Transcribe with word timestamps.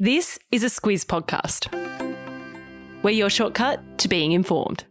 This 0.00 0.38
is 0.52 0.62
a 0.62 0.68
Squiz 0.68 1.04
podcast. 1.04 1.74
We're 3.02 3.10
your 3.10 3.28
shortcut 3.28 3.98
to 3.98 4.06
being 4.06 4.30
informed. 4.30 4.84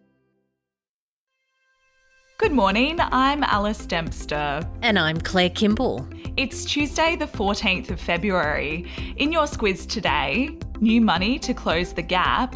Good 2.37 2.51
morning, 2.51 2.97
I'm 2.99 3.41
Alice 3.45 3.85
Dempster. 3.85 4.69
And 4.81 4.99
I'm 4.99 5.21
Claire 5.21 5.51
Kimball. 5.51 6.05
It's 6.35 6.65
Tuesday, 6.65 7.15
the 7.15 7.25
14th 7.25 7.89
of 7.89 8.01
February. 8.01 8.85
In 9.15 9.31
your 9.31 9.45
Squiz 9.45 9.87
today, 9.87 10.59
new 10.81 10.99
money 10.99 11.39
to 11.39 11.53
close 11.53 11.93
the 11.93 12.01
gap, 12.01 12.53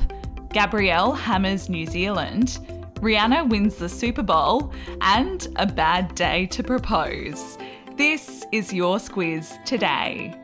Gabrielle 0.51 1.13
hammers 1.13 1.69
New 1.69 1.85
Zealand, 1.85 2.59
Rihanna 2.95 3.47
wins 3.47 3.77
the 3.77 3.87
Super 3.87 4.23
Bowl, 4.23 4.73
and 4.99 5.47
a 5.55 5.65
bad 5.65 6.15
day 6.15 6.47
to 6.47 6.63
propose. 6.63 7.57
This 7.95 8.45
is 8.51 8.73
your 8.73 8.97
Squiz 8.97 9.63
today. 9.63 10.40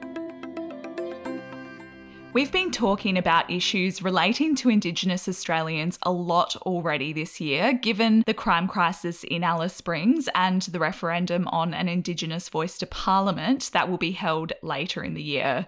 We've 2.38 2.52
been 2.52 2.70
talking 2.70 3.18
about 3.18 3.50
issues 3.50 4.04
relating 4.04 4.54
to 4.58 4.70
Indigenous 4.70 5.28
Australians 5.28 5.98
a 6.04 6.12
lot 6.12 6.56
already 6.58 7.12
this 7.12 7.42
year, 7.42 7.74
given 7.74 8.22
the 8.28 8.34
crime 8.36 8.68
crisis 8.68 9.24
in 9.24 9.44
Alice 9.44 9.74
Springs 9.74 10.30
and 10.36 10.62
the 10.62 10.78
referendum 10.78 11.48
on 11.48 11.74
an 11.74 11.90
Indigenous 11.90 12.48
voice 12.48 12.78
to 12.78 12.86
Parliament 12.86 13.72
that 13.74 13.90
will 13.90 13.98
be 13.98 14.12
held 14.12 14.54
later 14.62 15.04
in 15.04 15.16
the 15.16 15.24
year. 15.24 15.66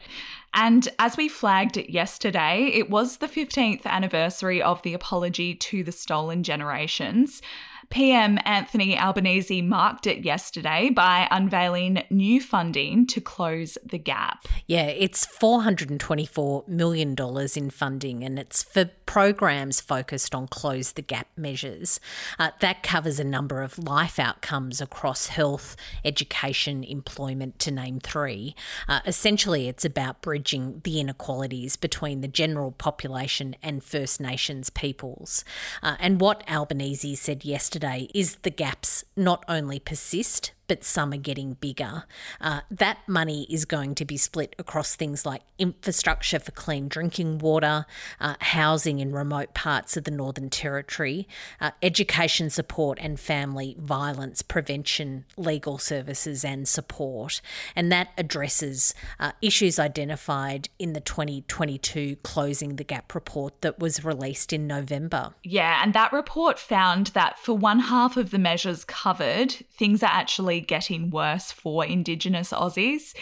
And 0.53 0.87
as 0.99 1.17
we 1.17 1.27
flagged 1.27 1.77
yesterday, 1.77 2.67
it 2.67 2.91
was 2.91 3.17
the 3.17 3.27
15th 3.27 3.87
anniversary 3.87 4.61
of 4.61 4.79
the 4.83 4.93
apology 4.93 5.55
to 5.55 5.83
the 5.83 5.91
stolen 5.91 6.43
generations. 6.43 7.41
PM 7.89 8.37
Anthony 8.45 8.95
Albanese 8.95 9.63
marked 9.63 10.05
it 10.05 10.23
yesterday 10.23 10.91
by 10.91 11.27
unveiling 11.31 12.03
new 12.11 12.39
funding 12.39 13.07
to 13.07 13.19
close 13.19 13.79
the 13.83 13.97
gap. 13.97 14.47
Yeah, 14.67 14.85
it's 14.85 15.25
$424 15.25 16.67
million 16.67 17.15
in 17.55 17.69
funding, 17.71 18.23
and 18.23 18.37
it's 18.37 18.61
for 18.61 18.91
programs 19.07 19.81
focused 19.81 20.35
on 20.35 20.47
close 20.47 20.91
the 20.91 21.01
gap 21.01 21.27
measures. 21.35 21.99
Uh, 22.37 22.51
that 22.59 22.83
covers 22.83 23.19
a 23.19 23.23
number 23.23 23.63
of 23.63 23.79
life 23.79 24.19
outcomes 24.19 24.81
across 24.81 25.27
health, 25.27 25.75
education, 26.05 26.83
employment, 26.83 27.57
to 27.57 27.71
name 27.71 27.99
three. 27.99 28.55
Uh, 28.87 28.99
essentially, 29.07 29.67
it's 29.67 29.83
about 29.83 30.21
bridging 30.21 30.81
the 30.83 30.99
inequalities 30.99 31.75
between 31.75 32.21
the 32.21 32.27
general 32.27 32.71
population 32.71 33.55
and 33.63 33.83
First 33.83 34.21
Nations 34.21 34.69
peoples. 34.69 35.43
Uh, 35.81 35.95
and 35.99 36.21
what 36.21 36.47
Albanese 36.47 37.15
said 37.15 37.43
yesterday 37.43 37.78
is 38.13 38.37
the 38.43 38.49
gaps 38.49 39.03
not 39.15 39.43
only 39.47 39.79
persist, 39.79 40.51
but 40.69 40.83
some 40.85 41.11
are 41.11 41.17
getting 41.17 41.53
bigger. 41.55 42.05
Uh, 42.39 42.61
that 42.71 42.99
money 43.07 43.47
is 43.49 43.65
going 43.65 43.95
to 43.95 44.05
be 44.05 44.15
split 44.15 44.55
across 44.59 44.95
things 44.95 45.25
like 45.25 45.41
infrastructure 45.57 46.39
for 46.39 46.51
clean 46.51 46.87
drinking 46.87 47.39
water, 47.39 47.87
uh, 48.21 48.35
housing 48.39 48.99
in 48.99 49.11
remote 49.11 49.53
parts 49.53 49.97
of 49.97 50.03
the 50.03 50.11
Northern 50.11 50.49
Territory, 50.49 51.27
uh, 51.59 51.71
education 51.81 52.51
support 52.51 52.99
and 53.01 53.19
family 53.19 53.75
violence 53.79 54.43
prevention, 54.43 55.25
legal 55.35 55.79
services 55.79 56.45
and 56.45 56.67
support. 56.67 57.41
And 57.75 57.91
that 57.91 58.09
addresses 58.15 58.93
uh, 59.19 59.31
issues 59.41 59.79
identified 59.79 60.69
in 60.77 60.93
the 60.93 61.01
2022 61.01 62.17
Closing 62.17 62.75
the 62.75 62.83
Gap 62.83 63.15
report 63.15 63.59
that 63.61 63.79
was 63.79 64.05
released 64.05 64.53
in 64.53 64.67
November. 64.67 65.33
Yeah, 65.43 65.81
and 65.83 65.93
that 65.93 66.13
report 66.13 66.59
found 66.59 67.07
that 67.07 67.39
for 67.39 67.57
one 67.57 67.79
half 67.79 68.17
of 68.17 68.29
the 68.29 68.37
measures 68.37 68.85
covered, 68.85 69.51
things 69.51 70.03
are 70.03 70.11
actually 70.11 70.58
getting 70.61 71.09
worse 71.09 71.51
for 71.51 71.85
Indigenous 71.85 72.51
Aussies. 72.51 73.13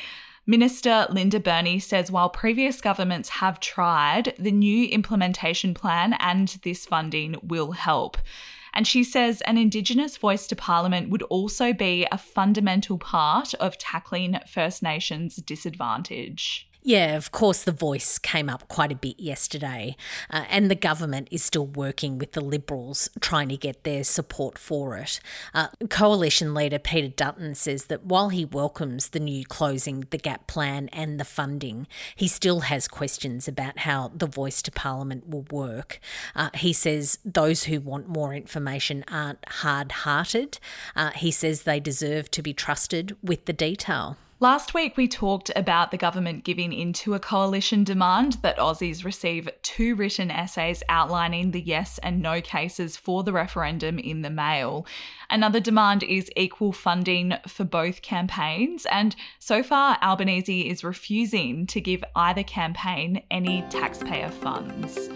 Minister 0.46 1.08
Linda 1.10 1.42
Burney 1.42 1.78
says 1.78 2.10
while 2.10 2.30
previous 2.30 2.80
governments 2.80 3.28
have 3.30 3.60
tried, 3.60 4.34
the 4.40 4.52
new 4.52 4.88
implementation 4.88 5.74
plan 5.74 6.14
and 6.20 6.48
this 6.64 6.86
funding 6.86 7.36
will 7.44 7.74
help. 7.74 8.18
And 8.74 8.88
she 8.88 9.04
says 9.04 9.42
an 9.42 9.58
Indigenous 9.58 10.18
voice 10.18 10.48
to 10.48 10.56
Parliament 10.56 11.10
would 11.10 11.24
also 11.24 11.74
be 11.74 12.08
a 12.12 12.18
fundamental 12.18 12.98
part 12.98 13.54
of 13.56 13.78
tackling 13.78 14.40
First 14.48 14.82
Nations 14.82 15.36
disadvantage. 15.38 16.70
Yeah, 16.88 17.18
of 17.18 17.34
course, 17.34 17.64
the 17.64 17.74
voice 17.74 18.18
came 18.18 18.50
up 18.50 18.70
quite 18.70 18.94
a 18.94 18.96
bit 18.96 19.20
yesterday, 19.20 19.98
uh, 20.30 20.46
and 20.50 20.72
the 20.72 20.76
government 20.76 21.28
is 21.32 21.44
still 21.44 21.66
working 21.66 22.18
with 22.18 22.32
the 22.32 22.40
Liberals 22.40 23.10
trying 23.20 23.50
to 23.50 23.58
get 23.58 23.84
their 23.84 24.06
support 24.06 24.58
for 24.58 24.96
it. 24.96 25.20
Uh, 25.54 25.68
Coalition 25.90 26.54
leader 26.54 26.80
Peter 26.80 27.10
Dutton 27.10 27.56
says 27.56 27.88
that 27.88 28.06
while 28.06 28.30
he 28.30 28.46
welcomes 28.46 29.10
the 29.10 29.20
new 29.20 29.44
Closing 29.44 30.06
the 30.12 30.18
Gap 30.18 30.48
plan 30.48 30.88
and 30.94 31.20
the 31.20 31.26
funding, 31.26 31.88
he 32.16 32.30
still 32.30 32.62
has 32.62 32.88
questions 32.88 33.50
about 33.50 33.80
how 33.80 34.14
the 34.16 34.26
voice 34.26 34.62
to 34.62 34.72
Parliament 34.72 35.28
will 35.28 35.46
work. 35.52 36.00
Uh, 36.38 36.52
he 36.54 36.72
says 36.72 37.20
those 37.26 37.66
who 37.66 37.82
want 37.82 38.08
more 38.08 38.34
information 38.34 39.04
aren't 39.10 39.46
hard 39.50 39.92
hearted. 39.92 40.58
Uh, 40.96 41.12
he 41.12 41.32
says 41.32 41.64
they 41.64 41.82
deserve 41.82 42.32
to 42.32 42.42
be 42.42 42.54
trusted 42.54 43.18
with 43.22 43.44
the 43.44 43.52
detail. 43.52 44.16
Last 44.40 44.76
week, 44.76 44.98
we 44.98 45.08
talked 45.08 45.50
about 45.56 45.90
the 45.90 45.98
government 45.98 46.44
giving 46.44 46.72
into 46.72 47.16
a 47.16 47.20
coalition 47.20 47.84
demand 47.84 48.34
that 48.44 48.60
Aussies 48.60 49.04
receive 49.04 49.50
two 49.64 49.96
written 49.96 50.30
essays 50.30 50.84
outlining 50.90 51.50
the 51.50 51.60
yes 51.60 51.98
and 52.04 52.22
no 52.22 52.40
cases 52.40 52.96
for 52.96 53.24
the 53.24 53.34
referendum 53.34 53.98
in 53.98 54.22
the 54.22 54.30
mail. 54.30 54.86
Another 55.32 55.60
demand 55.60 56.04
is 56.04 56.30
equal 56.36 56.72
funding 56.72 57.34
for 57.48 57.64
both 57.64 58.04
campaigns, 58.04 58.86
and 58.92 59.16
so 59.40 59.64
far, 59.64 59.98
Albanese 60.04 60.70
is 60.70 60.84
refusing 60.84 61.66
to 61.66 61.82
give 61.82 62.04
either 62.16 62.44
campaign 62.44 63.24
any 63.32 63.64
taxpayer 63.72 64.30
funds. 64.30 65.10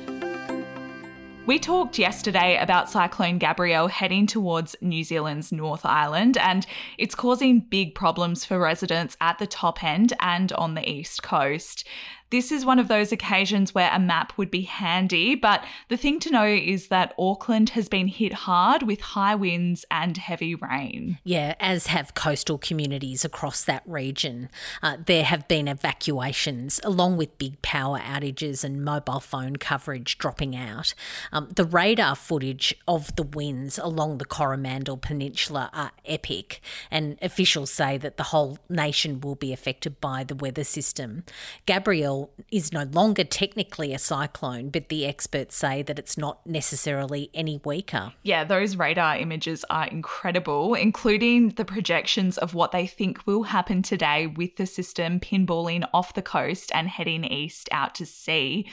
We 1.51 1.59
talked 1.59 1.99
yesterday 1.99 2.57
about 2.57 2.89
Cyclone 2.89 3.37
Gabrielle 3.37 3.89
heading 3.89 4.25
towards 4.25 4.73
New 4.79 5.03
Zealand's 5.03 5.51
North 5.51 5.85
Island, 5.85 6.37
and 6.37 6.65
it's 6.97 7.13
causing 7.13 7.59
big 7.59 7.93
problems 7.93 8.45
for 8.45 8.57
residents 8.57 9.17
at 9.19 9.37
the 9.37 9.47
top 9.47 9.83
end 9.83 10.13
and 10.21 10.53
on 10.53 10.75
the 10.75 10.89
east 10.89 11.23
coast. 11.23 11.85
This 12.31 12.49
is 12.49 12.63
one 12.65 12.79
of 12.79 12.87
those 12.87 13.11
occasions 13.11 13.75
where 13.75 13.91
a 13.93 13.99
map 13.99 14.37
would 14.37 14.49
be 14.49 14.61
handy, 14.61 15.35
but 15.35 15.65
the 15.89 15.97
thing 15.97 16.17
to 16.21 16.31
know 16.31 16.45
is 16.45 16.87
that 16.87 17.13
Auckland 17.19 17.71
has 17.71 17.89
been 17.89 18.07
hit 18.07 18.31
hard 18.31 18.83
with 18.83 19.01
high 19.01 19.35
winds 19.35 19.83
and 19.91 20.15
heavy 20.15 20.55
rain. 20.55 21.19
Yeah, 21.25 21.55
as 21.59 21.87
have 21.87 22.13
coastal 22.13 22.57
communities 22.57 23.25
across 23.25 23.65
that 23.65 23.83
region. 23.85 24.49
Uh, 24.81 24.95
there 25.05 25.25
have 25.25 25.49
been 25.49 25.67
evacuations, 25.67 26.79
along 26.85 27.17
with 27.17 27.37
big 27.37 27.61
power 27.61 27.99
outages 27.99 28.63
and 28.63 28.85
mobile 28.85 29.19
phone 29.19 29.57
coverage 29.57 30.17
dropping 30.17 30.55
out. 30.55 30.93
Um, 31.33 31.49
the 31.53 31.65
radar 31.65 32.15
footage 32.15 32.73
of 32.87 33.13
the 33.17 33.23
winds 33.23 33.77
along 33.77 34.19
the 34.19 34.25
Coromandel 34.25 34.95
Peninsula 34.95 35.69
are 35.73 35.91
epic, 36.05 36.61
and 36.89 37.17
officials 37.21 37.71
say 37.71 37.97
that 37.97 38.15
the 38.15 38.23
whole 38.23 38.57
nation 38.69 39.19
will 39.19 39.35
be 39.35 39.51
affected 39.51 39.99
by 39.99 40.23
the 40.23 40.35
weather 40.35 40.63
system. 40.63 41.25
Gabrielle 41.65 42.20
is 42.51 42.71
no 42.71 42.83
longer 42.83 43.23
technically 43.23 43.93
a 43.93 43.99
cyclone, 43.99 44.69
but 44.69 44.89
the 44.89 45.05
experts 45.05 45.55
say 45.55 45.81
that 45.83 45.99
it's 45.99 46.17
not 46.17 46.45
necessarily 46.45 47.29
any 47.33 47.61
weaker. 47.63 48.13
Yeah, 48.23 48.43
those 48.43 48.75
radar 48.75 49.17
images 49.17 49.63
are 49.69 49.87
incredible, 49.87 50.73
including 50.75 51.49
the 51.49 51.65
projections 51.65 52.37
of 52.37 52.53
what 52.53 52.71
they 52.71 52.87
think 52.87 53.25
will 53.25 53.43
happen 53.43 53.81
today 53.81 54.27
with 54.27 54.55
the 54.57 54.65
system 54.65 55.19
pinballing 55.19 55.87
off 55.93 56.13
the 56.13 56.21
coast 56.21 56.71
and 56.73 56.87
heading 56.87 57.23
east 57.23 57.69
out 57.71 57.95
to 57.95 58.05
sea. 58.05 58.67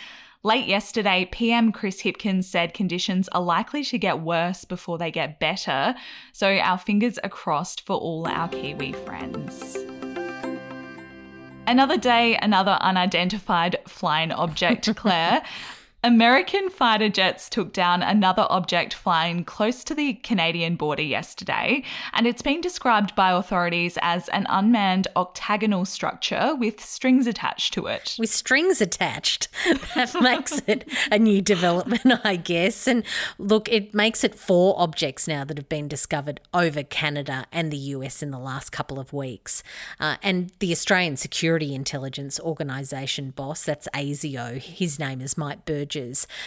Late 0.44 0.66
yesterday, 0.66 1.28
PM 1.30 1.72
Chris 1.72 2.02
Hipkins 2.02 2.44
said 2.44 2.72
conditions 2.72 3.28
are 3.30 3.42
likely 3.42 3.82
to 3.84 3.98
get 3.98 4.20
worse 4.20 4.64
before 4.64 4.96
they 4.96 5.10
get 5.10 5.40
better, 5.40 5.96
so 6.32 6.56
our 6.58 6.78
fingers 6.78 7.18
are 7.18 7.28
crossed 7.28 7.84
for 7.84 7.96
all 7.96 8.26
our 8.28 8.48
Kiwi 8.48 8.92
friends. 8.92 9.76
Another 11.68 11.98
day, 11.98 12.34
another 12.40 12.78
unidentified 12.80 13.76
flying 13.86 14.32
object, 14.32 14.88
Claire. 14.96 15.42
American 16.04 16.70
fighter 16.70 17.08
jets 17.08 17.48
took 17.48 17.72
down 17.72 18.04
another 18.04 18.46
object 18.50 18.94
flying 18.94 19.44
close 19.44 19.82
to 19.82 19.96
the 19.96 20.14
Canadian 20.14 20.76
border 20.76 21.02
yesterday, 21.02 21.82
and 22.12 22.24
it's 22.24 22.40
been 22.40 22.60
described 22.60 23.16
by 23.16 23.32
authorities 23.32 23.98
as 24.00 24.28
an 24.28 24.46
unmanned 24.48 25.08
octagonal 25.16 25.84
structure 25.84 26.54
with 26.54 26.80
strings 26.80 27.26
attached 27.26 27.74
to 27.74 27.86
it. 27.86 28.14
With 28.16 28.30
strings 28.30 28.80
attached. 28.80 29.48
That 29.94 30.14
makes 30.20 30.62
it 30.66 30.88
a 31.10 31.18
new 31.18 31.40
development, 31.40 32.20
I 32.22 32.36
guess. 32.36 32.86
And 32.86 33.02
look, 33.38 33.68
it 33.68 33.92
makes 33.92 34.22
it 34.22 34.34
four 34.34 34.78
objects 34.78 35.26
now 35.26 35.44
that 35.44 35.56
have 35.56 35.68
been 35.68 35.88
discovered 35.88 36.40
over 36.54 36.84
Canada 36.84 37.46
and 37.50 37.72
the 37.72 37.76
US 37.76 38.22
in 38.22 38.30
the 38.30 38.38
last 38.38 38.70
couple 38.70 39.00
of 39.00 39.12
weeks. 39.12 39.64
Uh, 39.98 40.16
and 40.22 40.52
the 40.60 40.70
Australian 40.70 41.16
Security 41.16 41.74
Intelligence 41.74 42.38
Organisation 42.38 43.30
boss, 43.30 43.64
that's 43.64 43.88
ASIO, 43.92 44.58
his 44.58 45.00
name 45.00 45.20
is 45.20 45.36
Mike 45.36 45.64
Burgess 45.64 45.87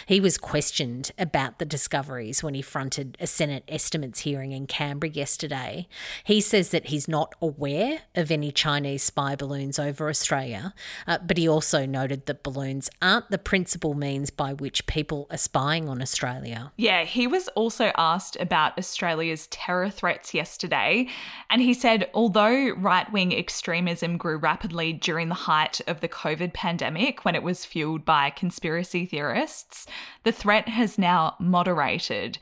He 0.06 0.20
was 0.20 0.38
questioned 0.38 1.12
about 1.18 1.60
the 1.60 1.66
discoveries 1.66 2.44
when 2.44 2.54
he 2.54 2.62
fronted 2.62 3.18
a 3.20 3.28
Senate 3.28 3.64
estimates 3.68 4.22
hearing 4.22 4.52
in 4.52 4.68
Canberra 4.68 5.12
yesterday. 5.12 5.88
He 6.24 6.42
says 6.42 6.70
that 6.70 6.88
he's 6.88 7.08
not 7.08 7.34
aware 7.42 8.02
of 8.16 8.32
any 8.32 8.52
Chinese 8.52 9.04
spy 9.04 9.36
balloons 9.36 9.80
over 9.80 10.10
Australia, 10.10 10.74
uh, 11.08 11.20
but 11.26 11.38
he 11.38 11.48
also 11.48 11.86
noted 11.86 12.26
that 12.26 12.44
balloons 12.44 12.90
aren't 13.02 13.30
the 13.30 13.38
principal 13.38 13.94
means 13.94 14.30
by 14.30 14.54
which 14.54 14.86
people 14.86 15.28
are 15.32 15.38
spying 15.38 15.90
on 15.90 16.02
Australia. 16.02 16.72
Yeah, 16.78 17.04
he 17.04 17.28
was 17.28 17.48
also 17.50 17.92
asked 17.98 18.38
about 18.40 18.78
Australia's 18.78 19.48
terror 19.48 19.90
threats 19.90 20.34
yesterday, 20.34 21.08
and 21.50 21.62
he 21.62 21.74
said 21.74 22.10
although 22.14 22.70
right 22.72 23.12
wing 23.12 23.34
extremism 23.34 24.18
grew 24.18 24.38
rapidly 24.38 24.94
during 24.94 25.30
the 25.30 25.36
height 25.36 25.82
of 25.88 26.02
the 26.02 26.10
COVID 26.10 26.54
pandemic 26.54 27.26
when 27.26 27.36
it 27.36 27.44
was 27.44 27.66
fueled 27.66 28.06
by 28.06 28.30
conspiracy 28.30 29.06
theorists, 29.32 29.88
the 30.24 30.32
threat 30.32 30.68
has 30.70 30.98
now 30.98 31.36
moderated. 31.40 32.38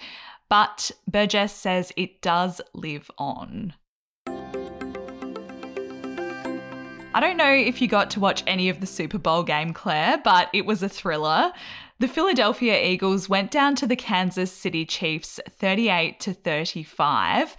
But 0.49 0.91
Burgess 1.07 1.53
says 1.53 1.93
it 1.95 2.21
does 2.21 2.61
live 2.73 3.11
on. 3.17 3.73
I 7.11 7.19
don't 7.19 7.37
know 7.37 7.51
if 7.51 7.81
you 7.81 7.87
got 7.87 8.11
to 8.11 8.19
watch 8.19 8.43
any 8.47 8.69
of 8.69 8.81
the 8.81 8.85
Super 8.87 9.17
Bowl 9.17 9.43
game, 9.43 9.73
Claire, 9.73 10.19
but 10.23 10.49
it 10.53 10.65
was 10.65 10.81
a 10.81 10.89
thriller. 10.89 11.51
The 11.99 12.07
Philadelphia 12.07 12.81
Eagles 12.81 13.27
went 13.27 13.51
down 13.51 13.75
to 13.75 13.87
the 13.87 13.95
Kansas 13.95 14.51
City 14.51 14.85
Chiefs 14.85 15.39
38 15.49 16.19
to 16.21 16.33
35. 16.33 17.57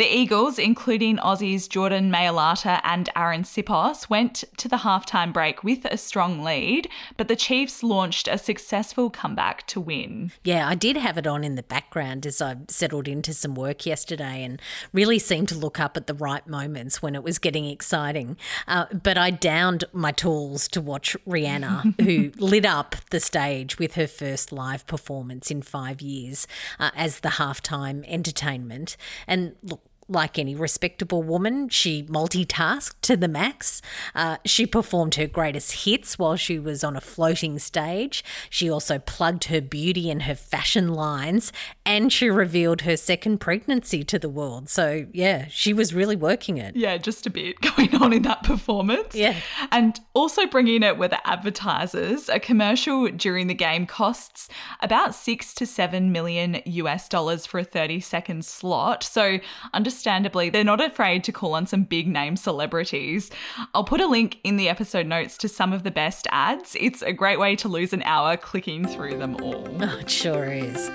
The 0.00 0.06
Eagles, 0.06 0.58
including 0.58 1.18
Aussies 1.18 1.68
Jordan 1.68 2.10
Mailata 2.10 2.80
and 2.84 3.10
Arryn 3.14 3.44
Siposs, 3.44 4.08
went 4.08 4.44
to 4.56 4.66
the 4.66 4.78
halftime 4.78 5.30
break 5.30 5.62
with 5.62 5.84
a 5.84 5.98
strong 5.98 6.42
lead, 6.42 6.88
but 7.18 7.28
the 7.28 7.36
Chiefs 7.36 7.82
launched 7.82 8.26
a 8.26 8.38
successful 8.38 9.10
comeback 9.10 9.66
to 9.66 9.78
win. 9.78 10.32
Yeah, 10.42 10.66
I 10.66 10.74
did 10.74 10.96
have 10.96 11.18
it 11.18 11.26
on 11.26 11.44
in 11.44 11.54
the 11.54 11.62
background 11.62 12.24
as 12.24 12.40
I 12.40 12.56
settled 12.68 13.08
into 13.08 13.34
some 13.34 13.54
work 13.54 13.84
yesterday 13.84 14.42
and 14.42 14.58
really 14.94 15.18
seemed 15.18 15.50
to 15.50 15.54
look 15.54 15.78
up 15.78 15.98
at 15.98 16.06
the 16.06 16.14
right 16.14 16.46
moments 16.46 17.02
when 17.02 17.14
it 17.14 17.22
was 17.22 17.38
getting 17.38 17.66
exciting. 17.66 18.38
Uh, 18.66 18.86
but 19.02 19.18
I 19.18 19.30
downed 19.30 19.84
my 19.92 20.12
tools 20.12 20.66
to 20.68 20.80
watch 20.80 21.14
Rihanna, 21.28 22.00
who 22.00 22.32
lit 22.42 22.64
up 22.64 22.96
the 23.10 23.20
stage 23.20 23.78
with 23.78 23.96
her 23.96 24.06
first 24.06 24.50
live 24.50 24.86
performance 24.86 25.50
in 25.50 25.60
five 25.60 26.00
years 26.00 26.46
uh, 26.78 26.90
as 26.96 27.20
the 27.20 27.32
halftime 27.36 28.02
entertainment. 28.08 28.96
And 29.26 29.56
look, 29.62 29.82
like 30.10 30.38
any 30.38 30.54
respectable 30.54 31.22
woman, 31.22 31.68
she 31.68 32.02
multitasked 32.02 33.00
to 33.02 33.16
the 33.16 33.28
max. 33.28 33.80
Uh, 34.14 34.38
she 34.44 34.66
performed 34.66 35.14
her 35.14 35.26
greatest 35.26 35.84
hits 35.84 36.18
while 36.18 36.36
she 36.36 36.58
was 36.58 36.82
on 36.82 36.96
a 36.96 37.00
floating 37.00 37.58
stage. 37.58 38.24
She 38.50 38.68
also 38.68 38.98
plugged 38.98 39.44
her 39.44 39.60
beauty 39.60 40.10
and 40.10 40.22
her 40.22 40.34
fashion 40.34 40.88
lines, 40.88 41.52
and 41.86 42.12
she 42.12 42.28
revealed 42.28 42.82
her 42.82 42.96
second 42.96 43.38
pregnancy 43.38 44.02
to 44.04 44.18
the 44.18 44.28
world. 44.28 44.68
So, 44.68 45.06
yeah, 45.12 45.46
she 45.48 45.72
was 45.72 45.94
really 45.94 46.16
working 46.16 46.58
it. 46.58 46.74
Yeah, 46.74 46.96
just 46.98 47.26
a 47.26 47.30
bit 47.30 47.60
going 47.76 47.94
on 47.94 48.12
in 48.12 48.22
that 48.22 48.42
performance. 48.42 49.14
Yeah. 49.14 49.36
And 49.70 49.98
also 50.12 50.46
bringing 50.46 50.82
it 50.82 50.98
with 50.98 51.12
the 51.12 51.26
advertisers. 51.26 52.28
A 52.28 52.40
commercial 52.40 53.08
during 53.08 53.46
the 53.46 53.54
game 53.54 53.86
costs 53.86 54.48
about 54.80 55.14
six 55.14 55.54
to 55.54 55.66
seven 55.66 56.10
million 56.10 56.60
US 56.64 57.08
dollars 57.08 57.46
for 57.46 57.60
a 57.60 57.64
30 57.64 58.00
second 58.00 58.44
slot. 58.44 59.04
So, 59.04 59.38
understand 59.72 59.99
understandably, 60.00 60.48
they're 60.48 60.64
not 60.64 60.82
afraid 60.82 61.22
to 61.24 61.30
call 61.32 61.54
on 61.54 61.66
some 61.66 61.82
big 61.82 62.08
name 62.08 62.34
celebrities. 62.34 63.30
I'll 63.74 63.84
put 63.84 64.00
a 64.00 64.06
link 64.06 64.38
in 64.42 64.56
the 64.56 64.66
episode 64.66 65.06
notes 65.06 65.36
to 65.38 65.48
some 65.48 65.74
of 65.74 65.82
the 65.82 65.90
best 65.90 66.26
ads. 66.30 66.74
It's 66.80 67.02
a 67.02 67.12
great 67.12 67.38
way 67.38 67.54
to 67.56 67.68
lose 67.68 67.92
an 67.92 68.02
hour 68.04 68.38
clicking 68.38 68.86
through 68.86 69.18
them 69.18 69.36
all. 69.42 69.68
Oh, 69.82 69.98
it 69.98 70.10
sure 70.10 70.44
is. 70.44 70.90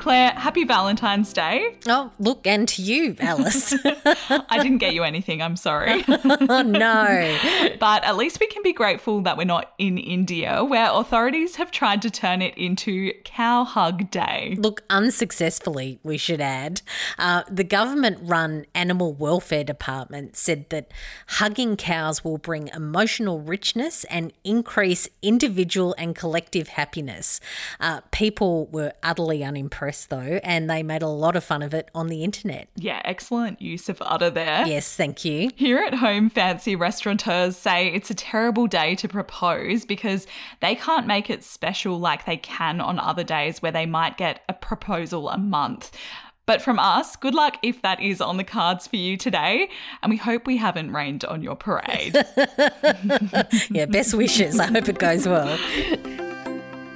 Claire, 0.00 0.30
happy 0.30 0.64
Valentine's 0.64 1.30
Day. 1.30 1.76
Oh, 1.86 2.10
look, 2.18 2.46
and 2.46 2.66
to 2.68 2.80
you, 2.80 3.16
Alice. 3.20 3.74
I 3.84 4.58
didn't 4.62 4.78
get 4.78 4.94
you 4.94 5.04
anything, 5.04 5.42
I'm 5.42 5.56
sorry. 5.56 6.02
oh, 6.08 6.62
no. 6.62 7.36
But 7.78 8.02
at 8.04 8.16
least 8.16 8.40
we 8.40 8.46
can 8.46 8.62
be 8.62 8.72
grateful 8.72 9.20
that 9.20 9.36
we're 9.36 9.44
not 9.44 9.74
in 9.76 9.98
India, 9.98 10.64
where 10.64 10.88
authorities 10.90 11.56
have 11.56 11.70
tried 11.70 12.00
to 12.00 12.10
turn 12.10 12.40
it 12.40 12.56
into 12.56 13.12
Cow 13.24 13.64
Hug 13.64 14.10
Day. 14.10 14.56
Look, 14.58 14.84
unsuccessfully, 14.88 16.00
we 16.02 16.16
should 16.16 16.40
add. 16.40 16.80
Uh, 17.18 17.42
the 17.50 17.64
government 17.64 18.20
run 18.22 18.64
animal 18.74 19.12
welfare 19.12 19.64
department 19.64 20.34
said 20.34 20.70
that 20.70 20.90
hugging 21.26 21.76
cows 21.76 22.24
will 22.24 22.38
bring 22.38 22.68
emotional 22.68 23.38
richness 23.38 24.04
and 24.04 24.32
increase 24.44 25.10
individual 25.20 25.94
and 25.98 26.16
collective 26.16 26.68
happiness. 26.68 27.38
Uh, 27.78 28.00
people 28.12 28.66
were 28.68 28.94
utterly 29.02 29.44
unimpressed 29.44 29.89
though, 30.06 30.40
and 30.42 30.68
they 30.68 30.82
made 30.82 31.02
a 31.02 31.08
lot 31.08 31.36
of 31.36 31.44
fun 31.44 31.62
of 31.62 31.74
it 31.74 31.90
on 31.94 32.08
the 32.08 32.24
internet. 32.24 32.68
Yeah, 32.76 33.00
excellent 33.04 33.60
use 33.60 33.88
of 33.88 34.00
udder 34.02 34.30
there. 34.30 34.66
Yes, 34.66 34.96
thank 34.96 35.24
you. 35.24 35.50
Here 35.56 35.78
at 35.78 35.94
home, 35.94 36.30
fancy 36.30 36.76
restaurateurs 36.76 37.56
say 37.56 37.88
it's 37.88 38.10
a 38.10 38.14
terrible 38.14 38.66
day 38.66 38.94
to 38.96 39.08
propose 39.08 39.84
because 39.84 40.26
they 40.60 40.74
can't 40.74 41.06
make 41.06 41.30
it 41.30 41.44
special 41.44 41.98
like 41.98 42.26
they 42.26 42.36
can 42.36 42.80
on 42.80 42.98
other 42.98 43.24
days 43.24 43.62
where 43.62 43.72
they 43.72 43.86
might 43.86 44.16
get 44.16 44.42
a 44.48 44.52
proposal 44.52 45.28
a 45.28 45.38
month. 45.38 45.90
But 46.46 46.60
from 46.60 46.80
us, 46.80 47.14
good 47.14 47.34
luck 47.34 47.58
if 47.62 47.80
that 47.82 48.02
is 48.02 48.20
on 48.20 48.36
the 48.36 48.42
cards 48.42 48.88
for 48.88 48.96
you 48.96 49.16
today. 49.16 49.68
And 50.02 50.10
we 50.10 50.16
hope 50.16 50.48
we 50.48 50.56
haven't 50.56 50.92
rained 50.92 51.24
on 51.24 51.42
your 51.42 51.54
parade. 51.54 52.14
yeah, 53.70 53.86
best 53.86 54.14
wishes. 54.14 54.58
I 54.58 54.66
hope 54.66 54.88
it 54.88 54.98
goes 54.98 55.28
well. 55.28 55.56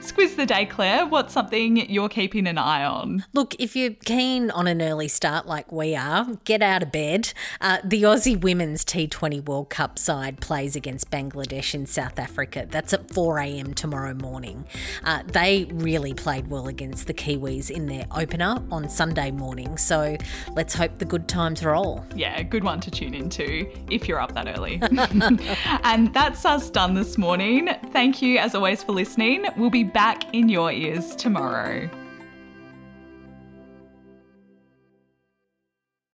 Squiz 0.05 0.37
the 0.37 0.45
day, 0.45 0.67
Claire. 0.67 1.07
What's 1.07 1.33
something 1.33 1.89
you're 1.89 2.11
keeping 2.11 2.47
an 2.47 2.59
eye 2.59 2.85
on? 2.85 3.25
Look, 3.33 3.55
if 3.59 3.75
you're 3.75 3.95
keen 4.05 4.51
on 4.51 4.67
an 4.67 4.83
early 4.83 5.09
start 5.09 5.47
like 5.47 5.73
we 5.73 5.97
are, 5.97 6.27
get 6.45 6.61
out 6.61 6.83
of 6.83 6.93
bed. 6.93 7.33
Uh, 7.59 7.79
the 7.83 8.03
Aussie 8.03 8.39
Women's 8.39 8.85
T20 8.85 9.47
World 9.47 9.71
Cup 9.71 9.99
side 9.99 10.43
plays 10.43 10.77
against 10.77 11.11
Bangladesh 11.11 11.75
in 11.75 11.87
South 11.87 12.19
Africa. 12.19 12.67
That's 12.71 12.93
at 12.93 13.11
4 13.15 13.39
a.m. 13.39 13.73
tomorrow 13.73 14.13
morning. 14.13 14.67
Uh, 15.05 15.23
they 15.27 15.69
really 15.73 16.13
played 16.13 16.49
well 16.49 16.69
against 16.69 17.07
the 17.07 17.15
Kiwis 17.15 17.71
in 17.71 17.87
their 17.87 18.05
opener 18.15 18.63
on 18.71 18.91
Sunday 18.91 19.31
morning, 19.31 19.79
so 19.79 20.19
let's 20.53 20.75
hope 20.75 20.99
the 20.99 21.07
good 21.07 21.29
times 21.29 21.65
roll. 21.65 22.05
Yeah, 22.15 22.43
good 22.43 22.63
one 22.63 22.81
to 22.81 22.91
tune 22.91 23.15
into 23.15 23.67
if 23.91 24.07
you're 24.07 24.21
up 24.21 24.35
that 24.35 24.55
early. 24.55 24.83
and 25.83 26.13
that's 26.13 26.45
us 26.45 26.69
done 26.69 26.93
this 26.93 27.17
morning. 27.17 27.71
Thank 27.91 28.21
you, 28.21 28.37
as 28.39 28.55
always, 28.55 28.83
for 28.83 28.93
listening. 28.93 29.47
We'll 29.57 29.71
be 29.71 29.94
back 29.95 30.35
in 30.35 30.49
your 30.49 30.73
ears 30.73 31.15
tomorrow. 31.15 31.89